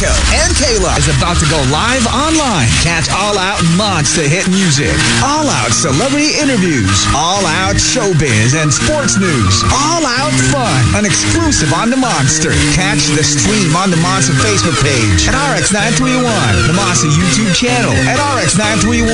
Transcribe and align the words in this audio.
And 0.00 0.48
Kayla 0.56 0.96
is 0.96 1.12
about 1.12 1.36
to 1.44 1.46
go 1.52 1.60
live 1.68 2.00
online. 2.08 2.72
Catch 2.80 3.12
All 3.12 3.36
Out 3.36 3.60
monster 3.76 4.24
hit 4.24 4.48
music, 4.48 4.88
All 5.20 5.44
Out 5.44 5.76
celebrity 5.76 6.40
interviews, 6.40 7.04
All 7.12 7.44
Out 7.44 7.76
showbiz 7.76 8.56
and 8.56 8.72
sports 8.72 9.20
news, 9.20 9.60
All 9.68 10.00
Out 10.00 10.32
fun, 10.48 10.80
an 10.96 11.04
exclusive 11.04 11.76
on 11.76 11.92
the 11.92 12.00
Monster. 12.00 12.48
Catch 12.72 13.12
the 13.12 13.20
stream 13.20 13.76
on 13.76 13.92
the 13.92 14.00
Monster 14.00 14.32
Facebook 14.40 14.80
page 14.80 15.28
at 15.28 15.36
RX931, 15.36 16.24
the 16.64 16.76
Monster 16.80 17.12
YouTube 17.12 17.52
channel 17.52 17.92
at 18.08 18.16
RX931, 18.40 19.04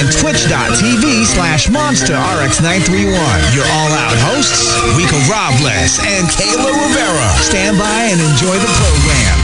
and 0.00 0.08
twitch.tv 0.16 1.28
slash 1.28 1.68
Monster 1.68 2.16
RX931. 2.16 3.20
Your 3.52 3.68
All 3.68 3.92
Out 4.00 4.16
hosts, 4.32 4.72
Rico 4.96 5.20
Robles 5.28 6.00
and 6.08 6.24
Kayla 6.32 6.72
Rivera. 6.72 7.28
Stand 7.44 7.76
by 7.76 8.08
and 8.08 8.20
enjoy 8.32 8.56
the 8.56 8.72
program. 8.80 9.41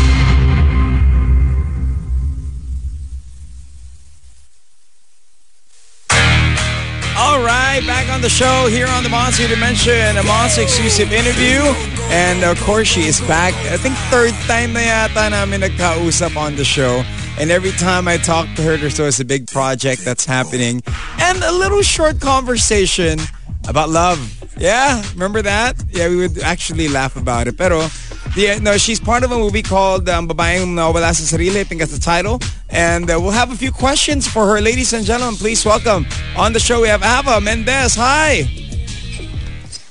Right, 7.49 7.81
back 7.87 8.11
on 8.11 8.21
the 8.21 8.29
show 8.29 8.67
here 8.69 8.87
on 8.87 9.03
the 9.03 9.09
Monster 9.09 9.49
Dimension, 9.49 10.17
a 10.17 10.23
Monster 10.23 10.63
exclusive 10.63 11.13
interview. 11.13 11.61
And 12.13 12.45
of 12.45 12.61
course, 12.63 12.89
she 12.89 13.03
is 13.03 13.21
back. 13.23 13.55
I 13.73 13.77
think 13.79 13.97
third 14.13 14.35
time 14.47 14.75
na 14.75 14.81
yata 14.81 15.31
namin 15.31 15.63
nagkausap 15.63 16.37
on 16.37 16.57
the 16.57 16.65
show. 16.65 17.03
And 17.41 17.51
every 17.51 17.71
time 17.73 18.07
I 18.07 18.19
talk 18.19 18.47
to 18.57 18.63
her, 18.63 18.77
there's 18.77 19.01
always 19.01 19.19
a 19.21 19.25
big 19.25 19.47
project 19.47 20.05
that's 20.05 20.27
happening. 20.27 20.83
And 21.21 21.43
a 21.43 21.53
little 21.53 21.83
short 21.83 22.21
conversation 22.21 23.19
about 23.67 23.89
love. 23.89 24.21
Yeah, 24.59 25.03
remember 25.13 25.41
that? 25.43 25.77
Yeah, 25.91 26.09
we 26.09 26.17
would 26.17 26.39
actually 26.43 26.89
laugh 26.89 27.17
about 27.17 27.47
it. 27.47 27.57
Pero, 27.57 27.89
yeah, 28.37 28.59
no, 28.59 28.77
she's 28.77 29.01
part 29.01 29.23
of 29.23 29.33
a 29.33 29.39
movie 29.39 29.63
called 29.63 30.09
um, 30.09 30.29
Babaeng 30.29 30.75
Nawala 30.75 31.15
sa 31.15 31.25
Sarili. 31.25 31.61
I 31.61 31.65
think 31.65 31.81
that's 31.81 31.97
the 31.97 32.01
title. 32.01 32.41
And 32.71 33.11
uh, 33.11 33.19
we'll 33.21 33.33
have 33.33 33.51
a 33.51 33.57
few 33.57 33.73
questions 33.73 34.27
for 34.27 34.47
her. 34.47 34.61
Ladies 34.61 34.93
and 34.93 35.05
gentlemen, 35.05 35.37
please 35.37 35.65
welcome 35.65 36.07
on 36.37 36.53
the 36.53 36.61
show 36.61 36.83
we 36.83 36.89
have 36.89 37.03
Ava 37.03 37.41
Mendez. 37.41 37.95
Hi. 37.97 38.45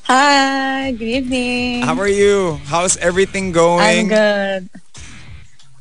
Hi, 0.03 0.91
good 0.91 1.01
evening. 1.25 1.81
How 1.81 1.97
are 1.99 2.07
you? 2.07 2.59
How's 2.65 2.95
everything 2.97 3.51
going? 3.51 3.83
I'm 3.83 4.07
good. 4.07 4.69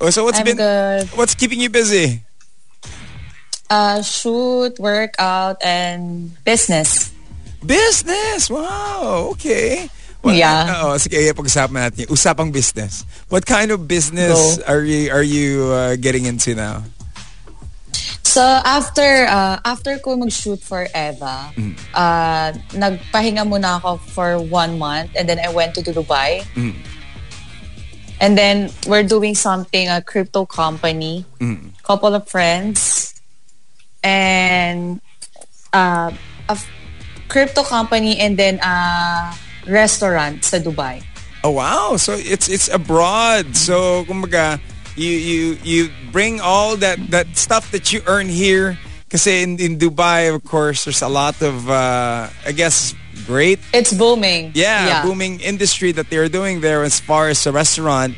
Oh, 0.01 0.11
so 0.11 0.25
what's 0.25 0.39
I'm 0.39 0.45
been 0.45 0.57
good. 0.57 1.09
what's 1.17 1.35
keeping 1.35 1.61
you 1.61 1.71
busy? 1.71 2.23
Uh, 3.71 4.03
shoot, 4.03 4.79
workout, 4.79 5.63
and 5.63 6.33
business. 6.45 7.13
Business. 7.65 8.51
Wow. 8.51 9.31
Okay. 9.33 9.89
Yeah. 10.35 10.83
Oo, 10.91 10.99
sige, 10.99 11.31
pag-usapan 11.31 11.91
natin. 11.91 12.07
Usapang 12.11 12.51
business. 12.51 13.05
What 13.29 13.47
kind 13.47 13.71
of 13.71 13.87
business 13.87 14.35
Go. 14.59 14.67
are 14.67 14.83
you 14.83 15.13
are 15.13 15.23
you 15.23 15.71
uh, 15.71 15.95
getting 15.95 16.27
into 16.27 16.55
now? 16.59 16.83
So 18.27 18.43
after 18.45 19.25
uh, 19.31 19.63
after 19.65 19.97
ko 20.03 20.17
mag-shoot 20.17 20.61
for 20.61 20.85
Eva, 20.93 21.55
Mm. 21.57 21.73
uh, 21.97 22.53
nagpahinga 22.77 23.49
muna 23.49 23.81
ako 23.81 23.97
for 24.13 24.37
one 24.43 24.77
month 24.77 25.15
and 25.17 25.25
then 25.25 25.41
I 25.41 25.49
went 25.49 25.73
to 25.79 25.81
Dubai. 25.81 26.45
Mm. 26.53 26.77
And 28.21 28.33
then 28.37 28.73
we're 28.89 29.05
doing 29.05 29.37
something, 29.37 29.89
a 29.89 30.01
crypto 30.01 30.45
company, 30.45 31.25
Mm. 31.41 31.73
couple 31.81 32.13
of 32.17 32.29
friends, 32.29 33.13
and 34.05 35.01
uh, 35.73 36.11
a 36.49 36.57
crypto 37.29 37.63
company 37.65 38.21
and 38.21 38.37
then 38.37 38.61
a 38.61 38.75
restaurant 39.69 40.43
sa 40.45 40.59
Dubai. 40.59 41.03
Oh 41.45 41.51
wow. 41.51 41.97
So 41.97 42.15
it's 42.15 42.49
it's 42.49 42.69
abroad. 42.69 43.55
So 43.57 44.05
kumbaga 44.09 44.59
you 44.97 45.11
you 45.13 45.43
you 45.63 45.81
bring 46.11 46.41
all 46.41 46.77
that 46.81 46.99
that 47.11 47.27
stuff 47.37 47.71
that 47.71 47.93
you 47.93 48.01
earn 48.07 48.27
here 48.29 48.79
kasi 49.07 49.43
in, 49.45 49.61
in 49.61 49.79
Dubai 49.79 50.33
of 50.35 50.43
course 50.43 50.85
there's 50.85 51.03
a 51.03 51.09
lot 51.13 51.39
of 51.43 51.69
uh, 51.71 52.27
I 52.47 52.51
guess 52.51 52.95
great 53.27 53.61
It's 53.75 53.93
booming. 53.93 54.53
yeah, 54.55 55.03
booming 55.03 55.39
industry 55.41 55.93
that 55.93 56.11
they're 56.11 56.29
doing 56.33 56.61
there 56.61 56.83
as 56.83 56.99
far 56.99 57.29
as 57.29 57.43
the 57.45 57.53
restaurant 57.53 58.15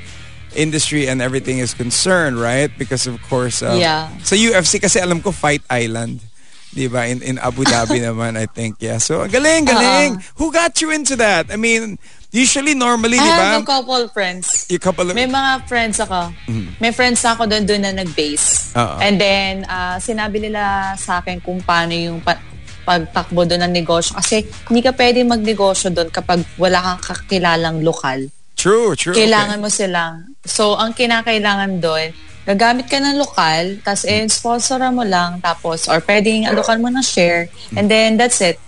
industry 0.56 1.06
and 1.08 1.20
everything 1.20 1.58
is 1.58 1.74
concerned, 1.74 2.40
right? 2.40 2.72
Because 2.78 3.06
of 3.06 3.20
course, 3.28 3.60
uh, 3.62 3.76
Yeah. 3.76 4.08
Sa 4.24 4.34
UFC 4.34 4.80
kasi 4.80 4.96
alam 5.00 5.20
ko 5.20 5.30
Fight 5.30 5.62
Island. 5.68 6.24
Di 6.68 6.86
ba? 6.86 7.08
In, 7.08 7.24
in 7.24 7.36
Abu 7.40 7.64
Dhabi 7.64 7.98
naman, 8.08 8.36
I 8.36 8.46
think. 8.46 8.78
Yeah. 8.78 8.98
So, 8.98 9.24
galing, 9.26 9.64
galing. 9.64 10.20
Who 10.36 10.52
got 10.52 10.76
you 10.80 10.92
into 10.92 11.16
that? 11.16 11.48
I 11.48 11.56
mean, 11.56 11.96
usually, 12.30 12.76
normally. 12.76 13.16
I 13.16 13.24
di 13.24 13.30
ba? 13.32 13.44
have 13.56 13.62
a 13.62 13.66
couple 13.66 13.96
of 13.96 14.12
friends. 14.12 14.68
You 14.68 14.78
couple 14.78 15.08
of... 15.08 15.16
May 15.16 15.26
mga 15.26 15.64
friends 15.64 15.96
ako. 16.00 16.32
May 16.78 16.92
friends 16.92 17.24
ako 17.24 17.48
doon 17.48 17.64
doon 17.64 17.82
na 17.88 17.92
nag-base. 17.96 18.76
Oo. 18.76 18.96
And 19.00 19.16
then, 19.16 19.64
ah, 19.66 19.96
sinabi 19.96 20.44
nila 20.44 20.92
sa 21.00 21.24
akin 21.24 21.40
kung 21.40 21.64
paano 21.64 21.96
yung 21.96 22.20
pa- 22.20 22.40
pagtakbo 22.84 23.44
doon 23.44 23.68
ng 23.68 23.74
negosyo. 23.84 24.16
Kasi 24.16 24.44
hindi 24.68 24.80
ka 24.80 24.92
pwede 24.96 25.20
magnegosyo 25.24 25.92
doon 25.92 26.08
kapag 26.08 26.40
wala 26.56 26.80
kang 26.80 27.00
kakilalang 27.00 27.84
lokal. 27.84 28.28
True, 28.58 28.98
true. 28.98 29.14
Kailangan 29.14 29.62
mo 29.62 29.70
silang. 29.70 30.34
So, 30.42 30.74
ang 30.74 30.90
kinakailangan 30.92 31.78
doon, 31.78 32.10
gagamit 32.42 32.90
ka 32.90 32.98
ng 32.98 33.14
lokal, 33.14 33.78
tapos 33.86 34.02
eh, 34.02 34.26
sponsoran 34.26 34.98
mo 34.98 35.06
lang, 35.06 35.38
tapos, 35.38 35.86
or 35.86 36.02
pwedeng 36.02 36.42
alokan 36.50 36.82
mo 36.82 36.90
ng 36.90 37.04
share, 37.06 37.46
and 37.78 37.86
then 37.86 38.18
that's 38.18 38.42
it. 38.42 38.58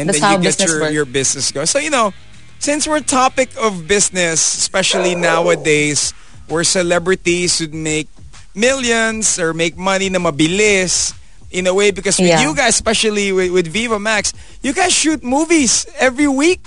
and 0.00 0.08
that's 0.08 0.20
then 0.20 0.28
how 0.28 0.36
you 0.36 0.42
get 0.42 0.56
business 0.56 0.70
your, 0.70 0.80
works. 0.80 0.92
your 0.92 1.08
business 1.08 1.46
go. 1.52 1.64
So, 1.64 1.78
you 1.78 1.90
know, 1.90 2.12
since 2.58 2.88
we're 2.88 3.00
topic 3.00 3.50
of 3.60 3.88
business, 3.88 4.40
especially 4.40 5.14
nowadays, 5.14 6.12
where 6.48 6.64
celebrities 6.64 7.60
would 7.60 7.74
make 7.74 8.08
millions 8.54 9.38
or 9.38 9.54
make 9.54 9.76
money 9.76 10.08
na 10.08 10.18
mabilis 10.18 11.14
in 11.50 11.66
a 11.66 11.74
way 11.74 11.90
because 11.90 12.18
with 12.18 12.28
Yeah. 12.28 12.42
you 12.42 12.54
guys, 12.54 12.74
especially 12.74 13.32
with, 13.32 13.52
with 13.52 13.66
Viva 13.68 13.98
Max, 13.98 14.32
you 14.62 14.72
guys 14.72 14.92
shoot 14.92 15.22
movies 15.22 15.86
every 15.98 16.28
week. 16.28 16.64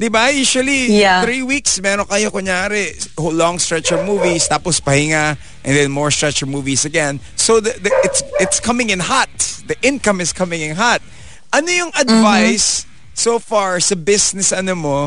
Diba? 0.00 0.32
Usually, 0.32 0.96
Yeah. 0.96 1.20
three 1.20 1.44
weeks, 1.44 1.76
meron 1.76 2.08
kayo 2.08 2.32
kunyari, 2.32 2.96
long 3.20 3.60
stretch 3.60 3.92
of 3.92 4.00
movies, 4.08 4.48
tapos 4.48 4.80
pahinga, 4.80 5.36
and 5.60 5.76
then 5.76 5.92
more 5.92 6.08
stretch 6.08 6.40
of 6.40 6.48
movies 6.48 6.88
again. 6.88 7.20
So, 7.36 7.60
the, 7.60 7.76
the, 7.76 7.92
it's 8.00 8.24
it's 8.40 8.58
coming 8.64 8.88
in 8.88 9.04
hot. 9.04 9.28
The 9.68 9.76
income 9.84 10.24
is 10.24 10.32
coming 10.32 10.64
in 10.64 10.72
hot. 10.72 11.04
Ano 11.52 11.68
yung 11.68 11.92
advice 11.92 12.88
so 13.12 13.36
far 13.36 13.76
sa 13.84 13.92
business 13.92 14.56
ano 14.56 14.72
mo, 14.72 14.98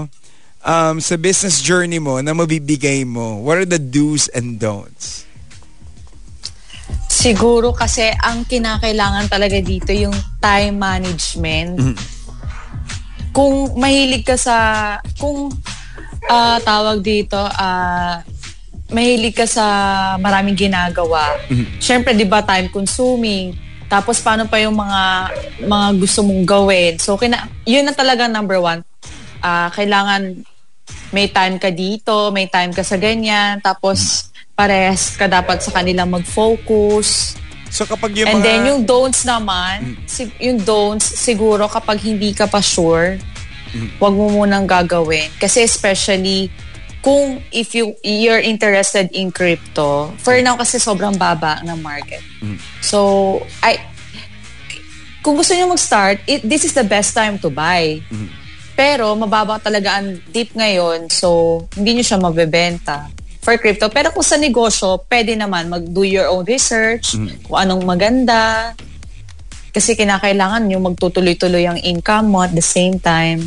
um, 0.61 1.01
sa 1.01 1.17
business 1.17 1.57
journey 1.65 1.97
mo 1.97 2.21
na 2.21 2.37
mabibigay 2.37 3.01
mo? 3.01 3.41
What 3.41 3.65
are 3.65 3.65
the 3.65 3.81
do's 3.81 4.29
and 4.29 4.61
don'ts? 4.61 5.25
Siguro 7.09 7.73
kasi 7.73 8.13
ang 8.21 8.45
kinakailangan 8.45 9.25
talaga 9.25 9.57
dito 9.57 9.89
yung 9.89 10.13
time 10.37 10.77
management. 10.77 11.97
Kung 13.33 13.73
mahilig 13.75 14.23
ka 14.23 14.37
sa 14.37 14.57
kung 15.17 15.49
ah, 16.29 16.61
tawag 16.61 17.01
dito 17.01 17.37
ah 17.37 18.21
mahilig 18.93 19.33
ka 19.33 19.49
sa 19.49 19.65
maraming 20.21 20.55
ginagawa. 20.55 21.41
Syempre 21.81 22.13
'di 22.13 22.29
ba 22.29 22.45
time 22.45 22.69
consuming. 22.69 23.57
Tapos 23.89 24.21
paano 24.21 24.45
pa 24.45 24.61
yung 24.61 24.77
mga 24.77 25.01
mga 25.65 25.87
gusto 25.97 26.21
mong 26.21 26.45
gawin. 26.45 26.93
So 27.01 27.17
kina 27.17 27.49
yun 27.65 27.89
na 27.89 27.93
talaga 27.97 28.29
number 28.29 28.61
one. 28.61 28.85
Ah, 29.41 29.73
kailangan 29.73 30.45
may 31.13 31.29
time 31.29 31.61
ka 31.61 31.69
dito, 31.69 32.33
may 32.33 32.49
time 32.49 32.73
ka 32.73 32.81
sa 32.81 32.97
ganyan, 32.97 33.61
tapos 33.61 34.29
parehas 34.57 35.13
ka 35.13 35.29
dapat 35.29 35.61
sa 35.61 35.73
kanila 35.73 36.05
mag-focus. 36.05 37.37
So 37.73 37.89
kapag 37.89 38.13
yung 38.13 38.29
And 38.29 38.39
mga... 38.39 38.45
then 38.45 38.61
yung 38.69 38.81
don'ts 38.85 39.25
naman, 39.25 39.97
si- 40.05 40.29
yung 40.37 40.61
don'ts 40.61 41.09
siguro 41.17 41.65
kapag 41.65 41.97
hindi 42.05 42.29
ka 42.29 42.45
pa 42.45 42.61
sure, 42.61 43.17
wag 43.97 44.13
mo 44.13 44.29
munang 44.29 44.69
gagawin. 44.69 45.33
Kasi 45.41 45.65
especially 45.65 46.53
kung 47.01 47.41
if 47.49 47.73
you 47.73 47.97
you're 48.05 48.39
interested 48.39 49.09
in 49.11 49.33
crypto, 49.33 50.13
for 50.21 50.37
now 50.45 50.53
kasi 50.53 50.77
sobrang 50.77 51.17
baba 51.17 51.59
ng 51.65 51.81
market. 51.81 52.21
So, 52.79 53.41
I 53.65 53.81
kung 55.25 55.33
gusto 55.33 55.57
niyo 55.57 55.65
mag-start, 55.65 56.21
it, 56.29 56.45
this 56.45 56.63
is 56.63 56.77
the 56.77 56.85
best 56.85 57.17
time 57.17 57.41
to 57.41 57.49
buy. 57.49 57.97
Pero 58.77 59.17
mababa 59.17 59.57
talaga 59.57 59.97
ang 59.97 60.21
dip 60.29 60.53
ngayon, 60.53 61.09
so 61.09 61.61
hindi 61.73 61.97
niyo 61.97 62.05
siya 62.05 62.19
mabebenta 62.21 63.09
for 63.43 63.59
crypto. 63.59 63.91
Pero 63.91 64.15
kung 64.15 64.23
sa 64.23 64.39
negosyo, 64.39 65.03
pwede 65.11 65.35
naman 65.35 65.67
mag-do 65.67 66.07
your 66.07 66.31
own 66.31 66.47
research, 66.47 67.19
kung 67.43 67.59
anong 67.59 67.83
maganda. 67.83 68.71
Kasi 69.75 69.99
kinakailangan 69.99 70.71
yung 70.71 70.87
magtutuloy-tuloy 70.87 71.67
ang 71.67 71.79
income 71.83 72.31
mo 72.31 72.39
at 72.45 72.55
the 72.55 72.63
same 72.63 73.01
time. 73.01 73.43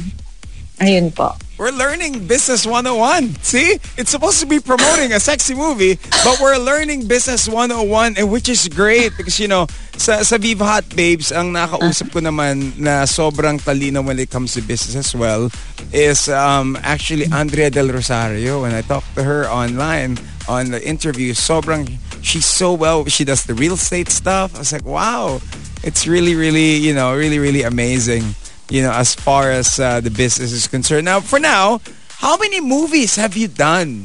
Ayun 0.77 1.09
po. 1.09 1.33
We're 1.57 1.73
learning 1.73 2.29
Business 2.29 2.69
101. 2.69 3.41
See? 3.41 3.81
It's 3.97 4.13
supposed 4.13 4.45
to 4.45 4.47
be 4.47 4.61
promoting 4.61 5.17
a 5.17 5.21
sexy 5.21 5.57
movie, 5.57 5.97
but 6.21 6.37
we're 6.37 6.61
learning 6.61 7.09
Business 7.09 7.49
101, 7.49 8.21
and 8.21 8.29
which 8.31 8.53
is 8.53 8.69
great 8.69 9.17
because, 9.17 9.41
you 9.41 9.49
know, 9.49 9.65
sa, 9.97 10.21
sa 10.21 10.37
Viva 10.37 10.69
Hot 10.69 10.85
Babes, 10.93 11.33
ang 11.33 11.57
nakausap 11.57 12.13
ko 12.13 12.21
naman 12.21 12.77
na 12.77 13.09
sobrang 13.09 13.57
talino 13.57 14.05
when 14.05 14.21
it 14.21 14.29
comes 14.29 14.53
to 14.53 14.61
business 14.61 15.01
as 15.01 15.17
well 15.17 15.49
is 15.97 16.29
um, 16.29 16.77
actually 16.85 17.25
Andrea 17.33 17.73
Del 17.73 17.89
Rosario. 17.89 18.61
When 18.61 18.77
I 18.77 18.85
talked 18.85 19.09
to 19.17 19.25
her 19.25 19.49
online 19.49 20.21
on 20.45 20.77
the 20.77 20.81
interview, 20.85 21.33
sobrang, 21.33 21.89
she's 22.21 22.45
so 22.45 22.77
well, 22.77 23.09
she 23.09 23.25
does 23.25 23.49
the 23.49 23.57
real 23.57 23.81
estate 23.81 24.13
stuff. 24.13 24.55
I 24.55 24.59
was 24.61 24.77
like, 24.77 24.85
wow, 24.85 25.41
it's 25.81 26.05
really, 26.07 26.37
really, 26.37 26.77
you 26.77 26.93
know, 26.93 27.17
really, 27.17 27.41
really 27.41 27.65
amazing 27.65 28.37
you 28.69 28.83
know, 28.83 28.93
as 28.93 29.15
far 29.15 29.51
as 29.51 29.79
uh, 29.79 30.01
the 30.01 30.11
business 30.11 30.53
is 30.53 30.67
concerned. 30.67 31.05
Now, 31.05 31.21
for 31.21 31.39
now, 31.39 31.81
how 32.19 32.37
many 32.37 32.61
movies 32.61 33.17
have 33.17 33.37
you 33.37 33.49
done? 33.49 34.05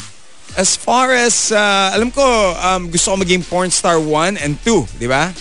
As 0.58 0.76
far 0.76 1.16
as, 1.16 1.52
uh, 1.52 1.96
alam 1.96 2.12
ko, 2.12 2.24
um, 2.60 2.92
gusto 2.92 3.16
ko 3.16 3.24
maging 3.24 3.48
porn 3.48 3.72
star 3.72 3.98
1 3.98 4.38
and 4.38 4.60
2, 4.64 5.00
di 5.00 5.08
ba? 5.08 5.32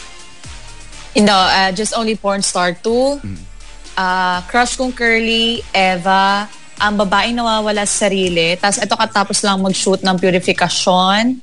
No, 1.18 1.34
uh, 1.34 1.74
just 1.74 1.92
only 1.98 2.14
porn 2.14 2.40
star 2.40 2.72
2. 2.72 3.18
Mm. 3.18 3.38
Uh, 3.98 4.38
crush 4.46 4.78
kong 4.78 4.94
Curly, 4.94 5.60
Eva, 5.74 6.46
ang 6.80 6.94
babaeng 6.96 7.36
nawawala 7.36 7.84
sa 7.84 8.06
sarili. 8.08 8.56
Tapos 8.56 8.80
ito 8.80 8.94
katapos 8.96 9.38
lang 9.44 9.60
mag-shoot 9.60 10.00
ng 10.00 10.16
purification. 10.16 11.42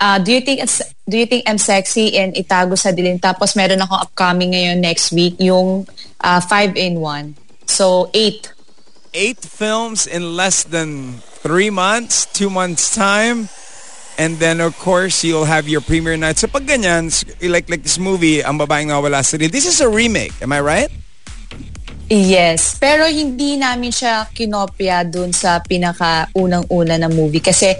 Uh, 0.00 0.18
do 0.18 0.32
you 0.32 0.40
think 0.40 0.64
it's, 0.64 0.80
do 1.04 1.20
you 1.20 1.26
think 1.26 1.44
I'm 1.44 1.60
sexy 1.60 2.16
and 2.16 2.32
itago 2.32 2.72
sa 2.72 2.88
dilim? 2.88 3.20
Tapos 3.20 3.52
meron 3.52 3.84
akong 3.84 4.00
upcoming 4.00 4.56
ngayon 4.56 4.80
next 4.80 5.12
week 5.12 5.36
yung 5.36 5.86
uh, 6.24 6.40
five 6.40 6.72
in 6.74 7.04
one. 7.04 7.36
So 7.68 8.08
eight. 8.16 8.48
Eight 9.12 9.44
films 9.44 10.06
in 10.06 10.34
less 10.34 10.64
than 10.64 11.20
three 11.44 11.68
months, 11.68 12.24
two 12.32 12.48
months 12.48 12.94
time. 12.94 13.52
And 14.20 14.36
then, 14.36 14.60
of 14.60 14.76
course, 14.76 15.24
you'll 15.24 15.48
have 15.48 15.68
your 15.68 15.80
premiere 15.80 16.16
night. 16.16 16.36
So 16.36 16.48
pag 16.48 16.68
ganyan, 16.68 17.08
like, 17.40 17.68
like 17.68 17.82
this 17.82 17.98
movie, 17.98 18.44
Ang 18.44 18.58
Babaeng 18.60 18.88
Nawala 18.92 19.24
sa 19.24 19.36
This 19.36 19.64
is 19.64 19.80
a 19.80 19.88
remake. 19.88 20.32
Am 20.40 20.52
I 20.52 20.60
right? 20.60 20.90
Yes. 22.10 22.76
Pero 22.76 23.06
hindi 23.06 23.56
namin 23.56 23.94
siya 23.94 24.28
kinopya 24.28 25.08
dun 25.08 25.32
sa 25.32 25.62
pinaka-unang-una 25.62 26.98
na 26.98 27.08
movie. 27.08 27.40
Kasi 27.40 27.72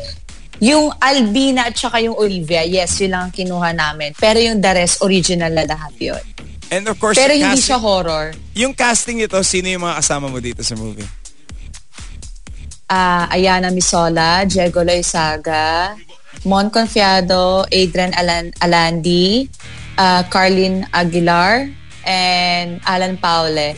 yung 0.60 0.92
Albina 1.00 1.72
at 1.72 1.74
saka 1.74 2.04
yung 2.04 2.14
Olivia, 2.20 2.60
yes, 2.62 3.00
yun 3.00 3.16
lang 3.16 3.22
ang 3.28 3.34
kinuha 3.34 3.72
namin. 3.72 4.12
Pero 4.20 4.36
yung 4.36 4.60
the 4.60 4.72
rest, 4.76 5.00
original 5.00 5.48
na 5.48 5.64
lahat 5.64 5.96
yun. 5.96 6.22
And 6.70 6.86
of 6.86 7.00
course, 7.00 7.18
Pero 7.18 7.34
hindi 7.34 7.58
casting, 7.58 7.66
siya 7.66 7.78
horror. 7.82 8.36
Yung 8.54 8.72
casting 8.76 9.18
nito, 9.18 9.40
sino 9.42 9.66
yung 9.66 9.82
mga 9.82 9.98
kasama 10.04 10.30
mo 10.30 10.38
dito 10.38 10.62
sa 10.62 10.78
movie? 10.78 11.08
Uh, 12.86 13.26
Ayana 13.26 13.74
Misola, 13.74 14.46
Diego 14.46 14.84
Loizaga, 14.84 15.96
Mon 16.46 16.70
Confiado, 16.70 17.66
Adrian 17.72 18.14
Alan 18.14 18.54
Alandi, 18.62 19.48
uh, 19.98 20.22
Carlin 20.30 20.86
Aguilar, 20.94 21.72
and 22.06 22.80
Alan 22.86 23.16
Paule, 23.18 23.74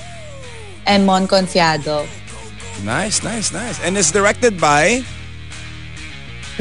and 0.85 1.07
Mon 1.07 1.25
Confiado. 1.27 2.05
Nice, 2.85 3.23
nice, 3.23 3.55
nice. 3.55 3.79
And 3.81 3.97
it's 3.97 4.11
directed 4.11 4.61
by? 4.61 5.07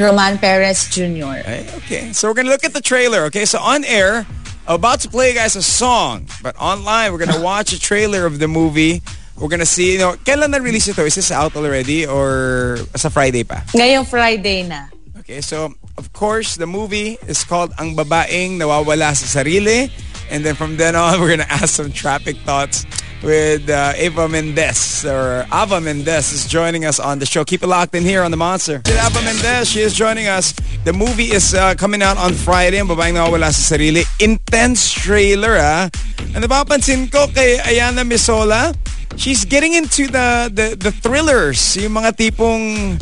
Roman 0.02 0.38
Perez 0.38 0.88
Jr. 0.90 1.46
Okay, 1.86 2.12
so 2.12 2.28
we're 2.28 2.34
gonna 2.34 2.50
look 2.50 2.64
at 2.64 2.74
the 2.74 2.80
trailer. 2.80 3.24
Okay, 3.30 3.44
so 3.44 3.58
on 3.58 3.84
air, 3.84 4.26
about 4.66 5.00
to 5.00 5.08
play 5.08 5.30
you 5.30 5.34
guys 5.34 5.56
a 5.56 5.62
song, 5.62 6.26
but 6.42 6.56
online 6.58 7.12
we're 7.12 7.22
gonna 7.24 7.40
watch 7.40 7.72
a 7.72 7.80
trailer 7.80 8.26
of 8.26 8.38
the 8.38 8.48
movie. 8.48 9.02
We're 9.38 9.48
gonna 9.48 9.66
see, 9.66 9.94
you 9.94 9.98
know, 9.98 10.12
kailan 10.26 10.50
na-release 10.50 10.88
ito? 10.88 11.04
Is 11.06 11.14
this 11.14 11.30
out 11.30 11.56
already 11.56 12.06
or 12.06 12.78
sa 12.94 13.08
Friday 13.08 13.44
pa? 13.44 13.64
Ngayong 13.72 14.06
Friday 14.06 14.66
na. 14.66 14.90
Okay, 15.22 15.40
so 15.40 15.72
of 15.96 16.12
course 16.12 16.56
the 16.56 16.66
movie 16.66 17.16
is 17.26 17.44
called 17.44 17.72
Ang 17.78 17.96
Babaeng 17.96 18.58
Nawawala 18.58 19.14
sa 19.14 19.40
Sarili. 19.40 19.88
And 20.30 20.44
then 20.44 20.54
from 20.54 20.76
then 20.76 20.96
on, 20.96 21.16
we're 21.22 21.30
gonna 21.30 21.48
ask 21.48 21.74
some 21.78 21.92
traffic 21.92 22.36
thoughts 22.42 22.84
with 23.22 23.70
uh, 23.70 23.92
Ava 23.94 24.28
Mendez 24.28 25.04
or 25.04 25.46
Ava 25.52 25.80
Mendez 25.80 26.32
is 26.32 26.46
joining 26.46 26.84
us 26.84 26.98
on 26.98 27.18
the 27.18 27.26
show. 27.26 27.44
Keep 27.44 27.62
it 27.62 27.66
locked 27.68 27.94
in 27.94 28.02
here 28.02 28.22
on 28.22 28.30
The 28.30 28.36
Monster. 28.36 28.82
Ava 28.86 29.22
Mendez, 29.22 29.68
she 29.70 29.80
is 29.80 29.94
joining 29.94 30.26
us. 30.26 30.52
The 30.84 30.92
movie 30.92 31.30
is 31.30 31.54
uh, 31.54 31.74
coming 31.74 32.02
out 32.02 32.18
on 32.18 32.34
Friday. 32.34 32.78
Ang 32.78 32.88
babaeng 32.88 33.14
nawawala 33.14 33.54
sa 33.54 33.76
sarili. 33.76 34.02
Intense 34.18 34.90
trailer, 34.90 35.56
ah. 35.58 35.88
And 36.34 36.42
napapansin 36.42 37.10
ko 37.10 37.30
kay 37.30 37.58
Ayana 37.62 38.02
Misola, 38.02 38.74
she's 39.16 39.44
getting 39.44 39.74
into 39.74 40.08
the, 40.08 40.50
the, 40.52 40.74
the 40.74 40.90
thrillers. 40.90 41.76
Yung 41.76 41.94
mga 42.02 42.16
tipong... 42.18 42.98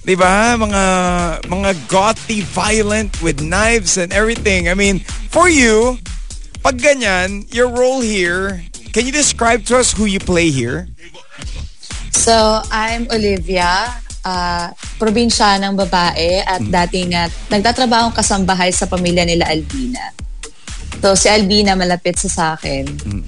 Di 0.00 0.16
ba? 0.16 0.56
Mga, 0.56 0.84
mga 1.44 1.70
gothy 1.86 2.40
violent 2.40 3.20
with 3.20 3.44
knives 3.44 4.00
and 4.00 4.16
everything. 4.16 4.66
I 4.66 4.74
mean, 4.74 5.04
for 5.28 5.46
you, 5.46 6.00
pag 6.64 6.80
ganyan, 6.80 7.44
your 7.52 7.68
role 7.68 8.00
here 8.00 8.64
can 8.92 9.06
you 9.06 9.14
describe 9.14 9.64
to 9.70 9.78
us 9.78 9.94
who 9.94 10.04
you 10.04 10.18
play 10.18 10.50
here? 10.50 10.86
So, 12.10 12.60
I'm 12.70 13.06
Olivia, 13.08 13.86
uh, 14.26 14.74
probinsya 14.98 15.62
ng 15.62 15.78
babae 15.78 16.42
at 16.42 16.60
mm. 16.60 16.70
dating 16.70 17.14
uh, 17.14 17.30
nagtatrabaho 17.48 18.10
kasambahay 18.12 18.74
sa 18.74 18.84
pamilya 18.90 19.24
nila 19.24 19.46
Albina. 19.46 20.12
So, 21.00 21.14
si 21.14 21.30
Albina 21.30 21.78
malapit 21.78 22.18
sa 22.18 22.58
akin. 22.58 22.84
Mm. 22.86 23.24